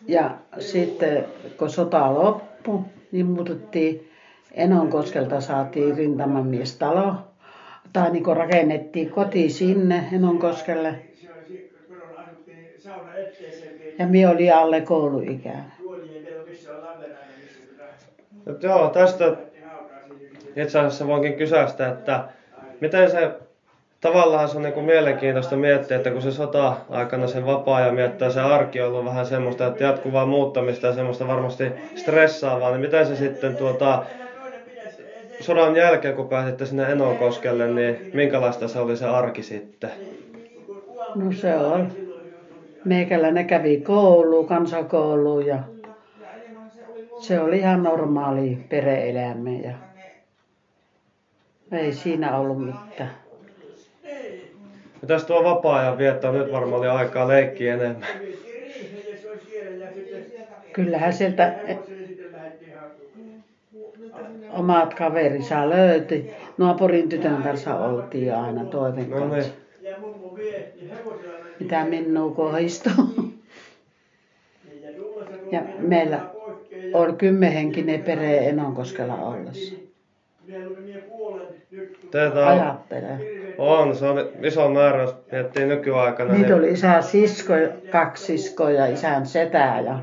Ja 0.06 0.38
sitten 0.58 1.24
kun 1.58 1.70
sota 1.70 2.14
loppui, 2.14 2.80
niin 3.12 3.26
muututtiin 3.26 4.10
Enonkoskelta 4.52 5.40
saatiin 5.40 5.96
rintamamiestalo. 5.96 7.14
Tai 7.92 8.10
niin 8.10 8.36
rakennettiin 8.36 9.10
koti 9.10 9.50
sinne 9.50 10.08
Enonkoskelle. 10.12 11.09
Ja 13.98 14.06
minä 14.06 14.30
olin 14.30 14.54
alle 14.54 14.80
kouluikäinen. 14.80 15.64
Mutta 18.46 18.66
joo, 18.66 18.88
tästä 18.88 19.36
itse 20.56 20.78
asiassa 20.78 21.06
voinkin 21.06 21.34
kysästä, 21.34 21.88
että 21.88 22.24
miten 22.80 23.10
se 23.10 23.30
tavallaan 24.00 24.48
se 24.48 24.56
on 24.56 24.62
niin 24.62 24.72
kuin 24.72 24.86
mielenkiintoista 24.86 25.56
miettiä, 25.56 25.96
että 25.96 26.10
kun 26.10 26.22
se 26.22 26.32
sota-aikana 26.32 27.26
sen 27.26 27.46
vapaa-ajan 27.46 27.94
miettää, 27.94 28.30
se 28.30 28.40
arki 28.40 28.80
on 28.80 28.88
ollut 28.88 29.04
vähän 29.04 29.26
semmoista, 29.26 29.66
että 29.66 29.84
jatkuvaa 29.84 30.26
muuttamista 30.26 30.86
ja 30.86 30.92
semmoista 30.92 31.26
varmasti 31.26 31.64
stressaavaa, 31.94 32.70
niin 32.70 32.80
miten 32.80 33.06
se 33.06 33.16
sitten 33.16 33.56
tuota, 33.56 34.04
sodan 35.40 35.76
jälkeen, 35.76 36.14
kun 36.14 36.28
pääsitte 36.28 36.66
sinne 36.66 36.92
Enonkoskelle, 36.92 37.68
niin 37.68 38.10
minkälaista 38.12 38.68
se 38.68 38.78
oli 38.78 38.96
se 38.96 39.06
arki 39.06 39.42
sitten? 39.42 39.90
No 41.14 41.32
se 41.32 41.56
on. 41.56 41.92
Meikäläinen 42.84 43.46
kävi 43.46 43.76
kouluun, 43.76 44.46
kansakouluun 44.46 45.46
ja 45.46 45.58
se 47.20 47.40
oli 47.40 47.58
ihan 47.58 47.82
normaali 47.82 48.58
pereelämä 48.68 49.50
ja 49.50 49.72
ei 51.72 51.92
siinä 51.92 52.38
ollut 52.38 52.66
mitään. 52.66 53.10
Mitäs 55.02 55.24
tuo 55.24 55.44
vapaa-ajan 55.44 55.98
vietto 55.98 56.32
nyt 56.32 56.52
varmaan 56.52 56.80
oli 56.80 56.88
aikaa 56.88 57.28
leikkiä 57.28 57.74
enemmän? 57.74 58.08
Kyllähän 60.72 61.12
sieltä 61.12 61.52
omat 64.50 64.94
kaverinsa 64.94 65.70
löyti. 65.70 66.30
Naapurin 66.58 67.08
tytön 67.08 67.42
kanssa 67.42 67.76
oltiin 67.76 68.34
aina 68.34 68.64
toiven 68.64 69.10
No 69.10 69.28
niin. 69.28 69.44
Kanssa. 71.68 71.84
Mitä 71.86 72.02
minua 72.02 72.34
kohdistuu. 72.34 72.92
Ja 75.52 75.62
meillä 75.78 76.20
oli 76.94 77.12
kymmenhenkinen 77.12 78.02
pere 78.02 78.48
Enonkoskella 78.48 79.14
ollessa. 79.14 79.74
Teitä 82.10 82.40
on, 82.40 82.48
Ajattele. 82.48 83.18
on, 83.58 83.96
se 83.96 84.06
on 84.06 84.18
iso 84.42 84.68
määrä, 84.68 85.02
jos 85.02 85.14
miettii 85.32 85.66
nykyaikana. 85.66 86.32
Niitä 86.32 86.46
Niin, 86.46 86.58
oli 86.58 86.70
isän 86.72 87.02
sisko, 87.02 87.52
kaksi 87.90 88.38
siskoa 88.38 88.70
ja 88.70 88.86
isän 88.86 89.26
setää 89.26 89.80
ja 89.80 89.98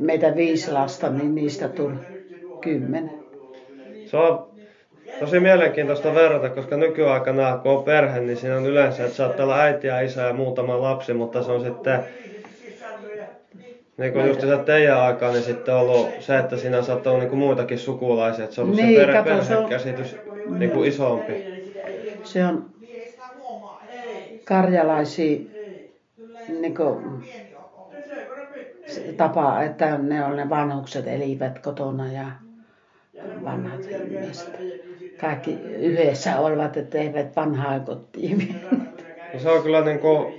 meitä 0.00 0.36
viisi 0.36 0.72
lasta, 0.72 1.10
niin 1.10 1.34
niistä 1.34 1.68
tuli 1.68 1.94
kymmenen. 2.60 3.10
se 4.06 4.16
on 4.16 4.49
tosi 5.18 5.40
mielenkiintoista 5.40 6.14
verrata, 6.14 6.48
koska 6.48 6.76
nykyaikana 6.76 7.58
kun 7.58 7.72
on 7.72 7.84
perhe, 7.84 8.20
niin 8.20 8.36
siinä 8.36 8.56
on 8.56 8.66
yleensä, 8.66 9.04
että 9.04 9.16
saattaa 9.16 9.46
olla 9.46 9.60
äiti 9.60 9.86
ja 9.86 10.00
isä 10.00 10.22
ja 10.22 10.32
muutama 10.32 10.82
lapsi, 10.82 11.12
mutta 11.14 11.42
se 11.42 11.52
on 11.52 11.64
sitten 11.64 12.04
niin 13.98 14.12
kuin 14.12 14.26
just 14.26 14.40
teidän 14.64 15.00
aikaan, 15.00 15.32
niin 15.32 15.42
sitten 15.44 15.74
on 15.74 15.80
ollut 15.80 16.08
se, 16.20 16.38
että 16.38 16.56
siinä 16.56 16.82
saattaa 16.82 17.12
olla 17.12 17.22
niin 17.22 17.30
kuin 17.30 17.38
muitakin 17.38 17.78
sukulaisia, 17.78 18.44
että 18.44 18.54
se 18.54 18.60
on 18.60 18.66
ollut 18.66 18.80
Niin, 18.80 19.00
se 19.00 19.06
perhe, 19.06 19.22
kato, 19.22 19.44
se 19.44 19.56
on- 19.56 19.68
perhekäsitys 19.68 20.16
niin 20.58 20.70
kuin 20.70 20.88
isompi. 20.88 21.32
Se 22.22 22.44
on 22.46 22.64
karjalaisia 24.44 25.38
niin 26.48 26.74
se 28.86 29.12
tapa, 29.16 29.62
että 29.62 29.98
ne 29.98 30.24
on 30.24 30.36
ne 30.36 30.48
vanhukset 30.48 31.06
elivät 31.08 31.58
kotona 31.58 32.12
ja 32.12 32.24
vanhat 33.44 33.80
ihmiset. 34.10 34.89
Kaikki 35.20 35.58
yhdessä 35.62 36.40
olivat, 36.40 36.76
että 36.76 36.98
eivät 36.98 37.36
vanhaa 37.36 37.80
kotiin. 37.80 38.60
No 39.34 39.40
se 39.40 39.50
on 39.50 39.62
kyllä 39.62 39.80
niin 39.80 39.98
kuin, 39.98 40.34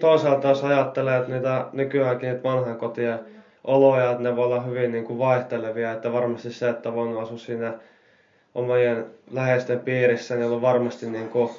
toisaalta 0.00 0.48
jos 0.48 0.64
ajattelee, 0.64 1.18
että 1.18 1.32
niitä 1.32 1.66
nykyäänkin 1.72 2.28
niitä 2.28 2.42
vanhan 2.42 2.76
kotien 2.76 3.18
oloja, 3.64 4.10
että 4.10 4.22
ne 4.22 4.36
voi 4.36 4.44
olla 4.44 4.60
hyvin 4.60 4.92
niin 4.92 5.04
kuin 5.04 5.18
vaihtelevia, 5.18 5.92
että 5.92 6.12
varmasti 6.12 6.52
se, 6.52 6.68
että 6.68 6.88
on 6.88 6.94
voinut 6.94 7.22
asua 7.22 7.38
siinä 7.38 7.72
omien 8.54 9.06
läheisten 9.30 9.80
piirissä, 9.80 10.36
niin 10.36 10.50
on 10.50 10.62
varmasti 10.62 11.10
niin 11.10 11.28
kuin, 11.28 11.50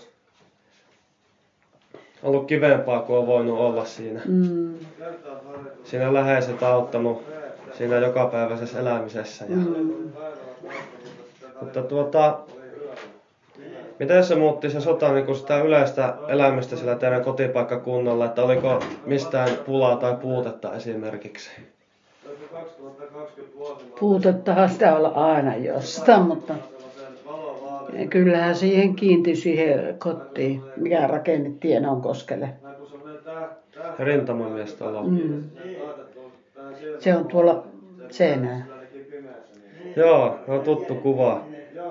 ollut 2.23 2.47
kivempaa 2.47 3.01
kuin 3.01 3.19
on 3.19 3.27
voinut 3.27 3.59
olla 3.59 3.85
siinä. 3.85 4.21
Mm, 4.25 4.73
Siinä 5.83 6.13
läheiset 6.13 6.63
auttanut 6.63 7.23
siinä 7.77 7.97
jokapäiväisessä 7.97 8.79
elämisessä. 8.79 9.45
Ja, 9.49 9.55
mm. 9.55 10.11
Mutta 11.61 11.81
tuota, 11.81 12.39
miten 13.99 14.23
se 14.23 14.35
muutti 14.35 14.69
se 14.69 14.81
sota 14.81 15.13
niin 15.13 15.25
kuin 15.25 15.35
sitä 15.35 15.61
yleistä 15.61 16.13
elämistä 16.27 16.75
sillä 16.75 16.95
teidän 16.95 17.23
kotipaikkakunnalla, 17.23 18.25
että 18.25 18.43
oliko 18.43 18.79
mistään 19.05 19.49
pulaa 19.65 19.95
tai 19.95 20.15
puutetta 20.15 20.75
esimerkiksi? 20.75 21.49
Puutettahan 23.99 24.69
sitä 24.69 24.95
olla 24.95 25.09
aina 25.09 25.55
jostain, 25.55 26.21
mutta 26.21 26.55
kyllähän 28.09 28.55
siihen 28.55 28.95
kiintyi 28.95 29.35
siihen 29.35 29.95
kotiin, 29.99 30.63
mikä 30.75 31.07
rakennettiin 31.07 31.77
Enonkoskelle. 31.77 32.49
Rintamamiestalo. 33.99 35.03
Mm. 35.03 35.43
Se 36.99 37.15
on 37.15 37.25
tuolla 37.25 37.63
seinää. 38.09 38.78
Joo, 39.95 40.39
on 40.47 40.62
tuttu 40.62 40.95
kuva. 40.95 41.45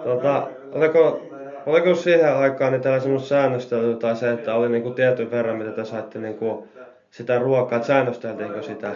Tuota, 0.05 0.49
oliko, 0.73 1.23
oliko 1.67 1.95
siihen 1.95 2.37
aikaan 2.37 2.73
niin 2.73 2.83
teillä 2.83 3.01
semmoista 3.01 3.29
säännöstelyä 3.29 3.97
tai 3.97 4.17
se, 4.17 4.33
että 4.33 4.55
oli 4.55 4.69
niinku 4.69 4.91
tietyn 4.91 5.31
verran, 5.31 5.57
mitä 5.57 5.71
te 5.71 5.85
saitte 5.85 6.19
niinku 6.19 6.69
sitä 7.11 7.39
ruokaa, 7.39 7.77
että 7.77 7.87
säännösteltiinkö 7.87 8.63
sitä? 8.63 8.95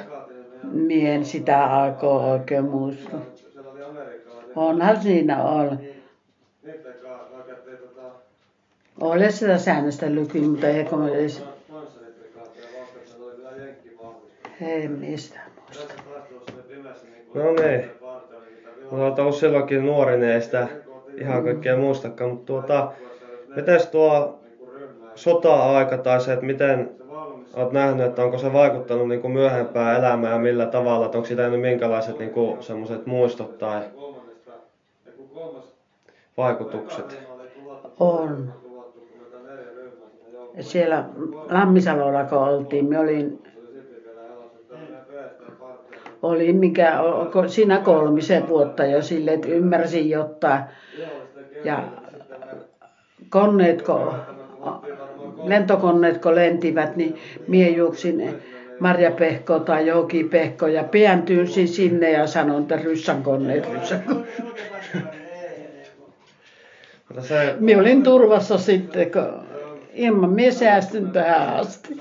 Mien 0.63 1.25
sitä 1.25 1.65
aikaa 1.65 2.33
oikein 2.33 2.65
muista. 2.65 3.17
Onhan 4.57 5.03
siinä 5.03 5.45
ollut. 5.45 5.81
Ole 9.01 9.31
sitä 9.31 9.59
säännöstä 9.59 10.07
mutta 10.49 10.69
ei 10.69 10.85
kun 10.85 11.09
edes... 11.09 11.43
Ei 14.61 14.89
mistään 14.89 15.51
muista. 15.67 15.95
No 17.35 17.53
niin. 17.53 18.02
Mä 18.93 19.07
olet 19.07 19.19
ollut 19.19 19.35
silloinkin 19.35 19.87
nuori, 19.87 20.25
ei 20.25 20.41
sitä 20.41 20.69
ihan 21.17 21.45
kaikkea 21.45 21.77
muistakaan. 21.77 22.31
Mutta 22.31 22.47
tuota, 22.47 22.93
mites 23.57 23.87
tuo 23.87 24.39
sota-aika 25.15 25.99
tai 25.99 26.21
se, 26.21 26.33
että 26.33 26.47
miten 26.47 26.91
olet 27.55 27.73
nähnyt, 27.73 28.07
että 28.07 28.25
onko 28.25 28.39
se 28.39 28.53
vaikuttanut 28.53 29.09
niin 29.09 29.21
kuin 29.21 29.33
myöhempään 29.33 29.99
elämään 29.99 30.33
ja 30.33 30.39
millä 30.39 30.67
tavalla, 30.67 31.05
että 31.05 31.19
onko 31.19 31.27
siitä 31.27 31.43
jäänyt 31.43 31.61
minkälaiset 31.61 32.19
niin 32.19 32.33
semmoiset 32.61 33.07
muistot 33.07 33.59
tai 33.59 33.81
vaikutukset? 36.37 37.19
On. 38.01 38.53
Siellä 40.61 41.05
Lammisalolla 41.51 42.25
kun 42.25 42.39
oltiin, 42.39 42.89
me 42.89 42.99
olin, 42.99 43.43
olin 46.23 46.57
mikä, 46.57 46.99
siinä 47.47 47.79
kolmisen 47.79 48.49
vuotta 48.49 48.85
jo 48.85 49.03
silleen, 49.03 49.35
että 49.35 49.49
ymmärsin 49.49 50.11
jotain. 50.11 50.61
Ja 51.65 51.85
koneet, 53.29 53.83
kun, 53.83 54.13
lentokoneet 55.45 56.25
lentivät, 56.25 56.97
niin 56.97 57.17
mie 57.49 57.69
juoksin 57.69 58.35
Marja 58.81 59.11
Pehko 59.11 59.59
tai 59.59 59.87
Jouki 59.87 60.25
Pehko 60.25 60.67
ja 60.67 60.85
pian 60.85 61.23
tyynsin 61.23 61.69
sinne 61.69 62.11
ja 62.11 62.27
sanoin, 62.27 62.63
että 62.63 62.77
ryssän 62.77 63.23
koneet, 63.23 63.73
ryssän 63.73 64.03
koneet. 64.03 64.43
Olin 67.79 68.03
turvassa 68.03 68.59
sitten, 68.59 69.11
kun 69.11 69.47
ilman 69.95 70.31
minä 70.31 70.51
säästyn 70.51 71.11
tähän 71.11 71.57
asti. 71.57 71.97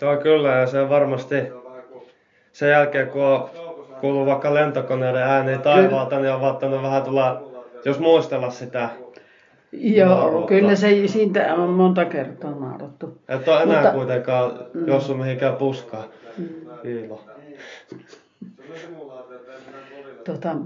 Joo 0.00 0.16
kyllä 0.16 0.48
ja 0.48 0.66
se 0.66 0.80
on 0.80 0.88
varmasti 0.88 1.34
sen 2.52 2.70
jälkeen 2.70 3.08
kun 3.08 3.22
on 3.24 3.50
kuullut 4.00 4.26
vaikka 4.26 4.54
lentokoneiden 4.54 5.22
ääni 5.22 5.58
taivaalta, 5.58 6.18
niin 6.20 6.32
on 6.32 6.40
vaattanut 6.40 6.82
vähän 6.82 7.02
tulla, 7.02 7.42
jos 7.84 7.98
muistella 7.98 8.50
sitä. 8.50 8.88
Joo, 9.72 10.08
Naurattaa. 10.08 10.48
kyllä 10.48 10.74
se 10.76 11.06
siitä 11.06 11.54
on 11.54 11.70
monta 11.70 12.04
kertaa 12.04 12.50
naurattu. 12.50 13.18
Et 13.28 13.48
ole 13.48 13.62
enää 13.62 13.76
Mutta- 13.76 13.90
kuitenkaan 13.92 14.52
jossu 14.86 15.14
mihinkään 15.14 15.54
puskaan. 15.56 16.04
Piilo. 16.82 17.20
tota, 20.24 20.56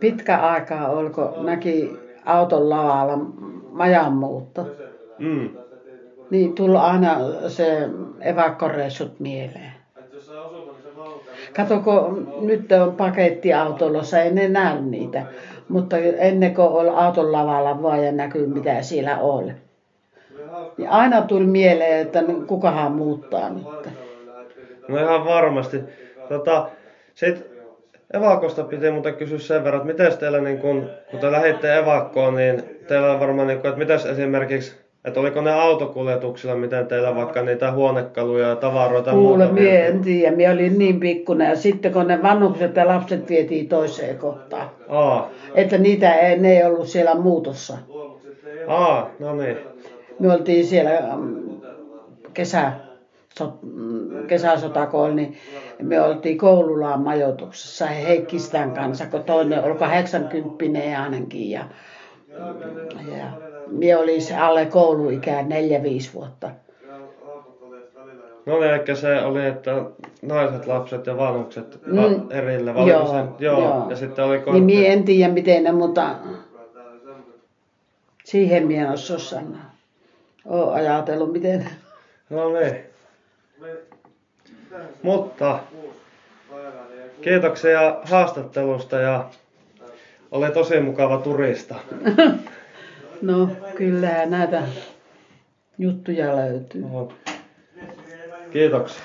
pitkä 0.00 0.36
aikaa 0.38 0.88
olko 0.88 1.34
näki 1.42 1.92
auton 2.24 2.70
lavalla 2.70 3.16
majanmuutto. 3.70 4.66
Mm. 5.18 5.48
Niin 6.30 6.54
tuli 6.54 6.76
aina 6.76 7.16
se 7.48 7.88
evakkoreissut 8.20 9.20
mieleen. 9.20 9.72
Kato, 11.56 11.80
kun 11.80 12.32
nyt 12.40 12.72
on 12.72 12.96
pakettiautolla, 12.96 14.02
ei 14.24 14.32
ne 14.32 14.48
näy 14.48 14.80
niitä. 14.80 15.22
Mutta 15.68 15.96
ennen 15.98 16.54
kuin 16.54 16.68
oli 16.68 16.88
auton 16.88 17.32
lavalla 17.32 17.82
vaan 17.82 18.04
ja 18.04 18.12
näkyy 18.12 18.46
mitä 18.46 18.82
siellä 18.82 19.18
oli. 19.18 19.52
Niin 20.78 20.88
aina 20.88 21.22
tuli 21.22 21.46
mieleen, 21.46 22.00
että 22.00 22.22
kukahan 22.46 22.92
muuttaa 22.92 23.50
nyt. 23.50 23.92
No 24.88 24.98
ihan 24.98 25.24
varmasti. 25.24 25.80
Tota, 26.28 26.68
sit 27.14 27.50
evakosta 28.14 28.64
piti 28.64 28.90
muuten 28.90 29.14
kysyä 29.14 29.38
sen 29.38 29.64
verran, 29.64 29.80
että 29.80 29.92
miten 29.92 30.18
teillä, 30.18 30.40
niin 30.40 30.58
kun, 30.58 30.90
kun 31.10 31.20
te 31.20 31.32
lähditte 31.32 31.78
evakkoon, 31.78 32.34
niin 32.34 32.62
teillä 32.88 33.12
on 33.12 33.20
varmaan, 33.20 33.48
niin 33.48 33.60
kun, 33.60 33.68
että 33.68 33.78
mitäs 33.78 34.06
esimerkiksi, 34.06 34.76
että 35.04 35.20
oliko 35.20 35.40
ne 35.40 35.52
autokuljetuksilla, 35.52 36.54
miten 36.54 36.86
teillä 36.86 37.14
vaikka 37.14 37.42
niitä 37.42 37.72
huonekaluja 37.72 38.48
ja 38.48 38.56
tavaroita 38.56 39.10
Kuule, 39.10 39.52
mie 39.52 39.86
en 39.86 40.00
tiedä, 40.00 40.36
mie 40.36 40.50
olin 40.50 40.78
niin 40.78 41.00
pikkunen 41.00 41.48
ja 41.48 41.56
sitten 41.56 41.92
kun 41.92 42.06
ne 42.06 42.22
vanhukset 42.22 42.76
ja 42.76 42.86
lapset 42.86 43.28
vietiin 43.28 43.68
toiseen 43.68 44.18
kohtaan. 44.18 44.70
Aa. 44.88 45.30
Että 45.54 45.78
niitä 45.78 46.14
ei, 46.14 46.38
ne 46.38 46.52
ei 46.52 46.64
ollut 46.64 46.88
siellä 46.88 47.14
muutossa. 47.14 47.78
Aa, 48.66 49.10
no 49.18 49.34
niin. 49.34 49.56
Me 50.18 50.32
oltiin 50.32 50.66
siellä 50.66 51.16
mm, 51.16 51.60
kesä, 52.34 52.72
so, 53.38 53.58
mm, 53.62 54.26
kesäsotakoilla, 54.26 55.14
niin 55.14 55.36
me 55.82 56.00
oltiin 56.00 56.38
koululaan 56.38 57.00
majoituksessa 57.00 57.86
Heikkistän 57.86 58.72
kanssa, 58.72 59.06
kun 59.06 59.24
toinen 59.24 59.64
oli 59.64 59.74
80 59.74 61.02
ainakin. 61.02 61.50
Ja, 61.50 61.64
ja 63.16 63.49
minä 63.70 63.98
olin 63.98 64.20
alle 64.38 64.66
kouluikään 64.66 65.46
4-5 65.46 65.50
vuotta. 66.14 66.50
No 68.46 68.60
niin, 68.60 68.74
eli 68.74 68.96
se 68.96 69.22
oli, 69.22 69.46
että 69.46 69.84
naiset, 70.22 70.66
lapset 70.66 71.06
ja 71.06 71.16
vanhukset 71.16 71.86
mm, 71.86 72.30
erillä. 72.30 72.70
Joo, 72.70 72.86
joo, 72.88 73.36
joo, 73.38 73.86
ja 73.90 73.96
sitten 73.96 74.24
oli 74.24 74.38
kortti. 74.38 74.60
Niin 74.60 74.64
minä 74.64 74.92
en 74.92 75.04
tiedä 75.04 75.32
miten 75.32 75.64
ne, 75.64 75.72
mutta 75.72 76.14
siihen 78.24 78.66
minä 78.66 78.86
en 78.86 78.92
osaa 78.92 79.18
sanoa. 79.18 79.60
Olen 80.44 80.74
ajatellut 80.74 81.32
miten. 81.32 81.68
No 82.30 82.52
niin. 82.52 82.76
Mutta 85.02 85.58
kiitoksia 87.22 87.96
haastattelusta 88.02 88.96
ja 88.96 89.24
oli 90.30 90.50
tosi 90.50 90.80
mukava 90.80 91.18
turista. 91.18 91.74
no 93.22 93.56
kyllä 93.76 94.26
näitä 94.26 94.68
juttuja 95.78 96.36
löytyy. 96.36 96.82
No. 96.82 97.12
Kiitoksia. 98.52 99.02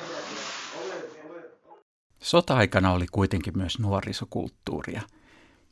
Sota-aikana 2.19 2.93
oli 2.93 3.05
kuitenkin 3.11 3.57
myös 3.57 3.79
nuorisokulttuuria. 3.79 5.01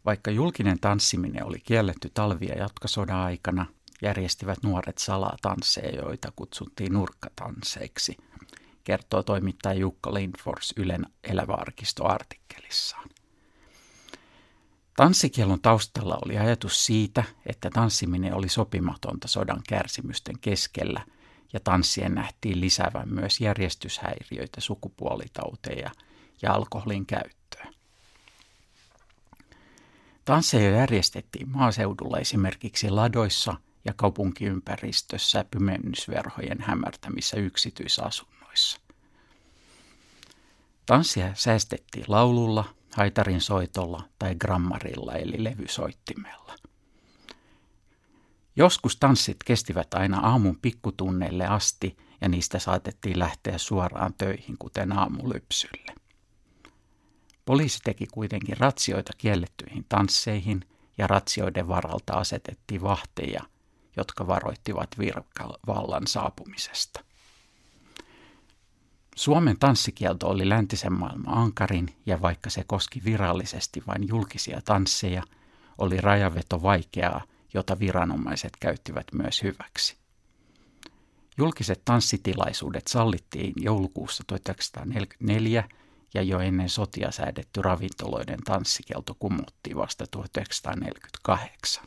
Vaikka 0.06 0.32
julkinen 0.32 0.80
tanssiminen 0.80 1.46
oli 1.46 1.60
kielletty 1.60 2.12
talvi- 2.14 2.48
ja 2.48 2.56
jatkosodan 2.58 3.16
aikana, 3.16 3.66
järjestivät 4.02 4.58
nuoret 4.64 4.98
salatansseja, 4.98 6.02
joita 6.02 6.32
kutsuttiin 6.36 6.94
nurkkatansseiksi, 6.94 8.18
kertoo 8.84 9.24
toimittaja 9.24 9.80
Jukka 9.80 10.14
Lindfors 10.14 10.74
Ylen 10.78 11.06
eläväarkistoartikkelissaan. 11.24 13.10
Tanssikielon 14.96 15.62
taustalla 15.62 16.20
oli 16.26 16.38
ajatus 16.38 16.86
siitä, 16.86 17.24
että 17.46 17.70
tanssiminen 17.70 18.34
oli 18.34 18.50
sopimatonta 18.50 19.28
sodan 19.28 19.62
kärsimysten 19.68 20.40
keskellä– 20.40 21.02
ja 21.54 21.60
tanssien 21.60 22.16
nähtiin 22.16 22.62
lisäävän 22.62 23.10
myös 23.10 23.42
järjestyshäiriöitä, 23.42 24.62
sukupuolitauteja 24.62 25.92
ja 26.42 26.54
alkoholin 26.54 27.06
käyttöä. 27.06 27.68
Tansseja 30.26 30.70
järjestettiin 30.70 31.50
maaseudulla 31.50 32.18
esimerkiksi 32.18 32.90
ladoissa 32.90 33.56
ja 33.86 33.94
kaupunkiympäristössä 33.94 35.46
pimennysverhojen 35.52 36.62
hämärtämissä 36.62 37.38
yksityisasunnoissa. 37.38 38.80
Tanssia 40.86 41.32
säästettiin 41.36 42.06
laululla, 42.08 42.66
haitarin 42.96 43.42
soitolla 43.42 44.04
tai 44.20 44.36
grammarilla 44.36 45.14
eli 45.14 45.44
levysoittimella. 45.44 46.56
Joskus 48.56 48.96
tanssit 48.96 49.38
kestivät 49.46 49.94
aina 49.94 50.20
aamun 50.20 50.60
pikkutunneille 50.62 51.46
asti 51.48 51.98
ja 52.22 52.30
niistä 52.30 52.60
saatettiin 52.60 53.20
lähteä 53.20 53.58
suoraan 53.58 54.14
töihin, 54.18 54.58
kuten 54.58 54.92
aamulypsylle. 54.92 55.96
Poliisi 57.46 57.80
teki 57.84 58.08
kuitenkin 58.08 58.58
ratsioita 58.58 59.14
kiellettyihin 59.18 59.86
tansseihin 59.90 60.62
ja 60.98 61.08
ratsioiden 61.08 61.68
varalta 61.68 62.14
asetettiin 62.14 62.82
vahteja, 62.82 63.42
jotka 63.98 64.28
varoittivat 64.28 64.90
virkavallan 65.00 66.08
saapumisesta. 66.08 67.04
Suomen 69.16 69.60
tanssikielto 69.60 70.30
oli 70.30 70.50
läntisen 70.50 70.94
maailman 70.94 71.38
ankarin 71.38 71.96
ja 72.06 72.22
vaikka 72.22 72.50
se 72.50 72.64
koski 72.68 73.02
virallisesti 73.06 73.84
vain 73.88 74.08
julkisia 74.08 74.62
tansseja, 74.66 75.24
oli 75.78 76.02
rajaveto 76.02 76.62
vaikeaa 76.62 77.22
jota 77.54 77.80
viranomaiset 77.80 78.58
käyttivät 78.60 79.08
myös 79.14 79.44
hyväksi. 79.44 79.98
Julkiset 81.38 81.82
tanssitilaisuudet 81.86 82.88
sallittiin 82.88 83.54
joulukuussa 83.58 84.24
1944 84.28 85.70
ja 86.14 86.22
jo 86.22 86.40
ennen 86.40 86.70
sotia 86.70 87.12
säädetty 87.12 87.62
ravintoloiden 87.62 88.40
tanssikielto 88.46 89.16
kumottiin 89.20 89.78
vasta 89.78 90.08
1948. 90.08 91.84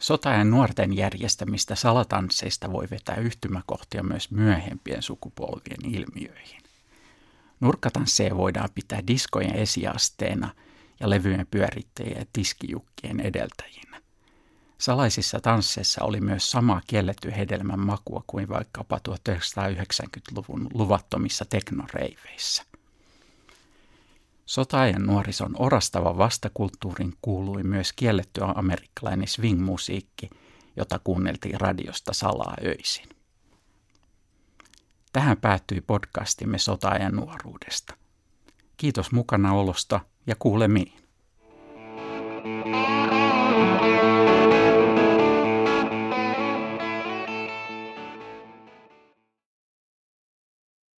Sotajan 0.00 0.50
nuorten 0.50 0.96
järjestämistä 0.96 1.74
salatansseista 1.74 2.72
voi 2.72 2.86
vetää 2.90 3.16
yhtymäkohtia 3.16 4.02
myös 4.02 4.30
myöhempien 4.30 5.02
sukupolvien 5.02 5.94
ilmiöihin. 5.94 6.62
Nurkkatansseja 7.60 8.36
voidaan 8.36 8.68
pitää 8.74 9.06
diskojen 9.06 9.54
esiasteena 9.54 10.54
ja 11.00 11.10
levyjen 11.10 11.46
pyörittäjien 11.50 12.18
ja 12.18 12.26
tiskijukkien 12.32 13.20
edeltäjinä. 13.20 14.02
Salaisissa 14.78 15.40
tansseissa 15.40 16.04
oli 16.04 16.20
myös 16.20 16.50
sama 16.50 16.80
kielletty 16.86 17.30
hedelmän 17.36 17.80
makua 17.80 18.24
kuin 18.26 18.48
vaikkapa 18.48 19.00
1990-luvun 19.08 20.66
luvattomissa 20.74 21.44
teknoreiveissä. 21.44 22.64
Sotaajan 24.46 25.02
nuorison 25.02 25.54
orastava 25.58 26.18
vastakulttuurin 26.18 27.14
kuului 27.22 27.62
myös 27.62 27.92
kielletty 27.92 28.40
amerikkalainen 28.54 29.28
swing-musiikki, 29.28 30.30
jota 30.76 31.00
kuunneltiin 31.04 31.60
radiosta 31.60 32.12
salaa 32.12 32.56
öisin. 32.64 33.08
Tähän 35.12 35.36
päättyi 35.36 35.80
podcastimme 35.80 36.58
sotaajan 36.58 37.16
nuoruudesta. 37.16 37.94
Kiitos 38.76 39.12
mukanaolosta 39.12 40.00
ja 40.26 40.36
kuulemiin. 40.38 41.05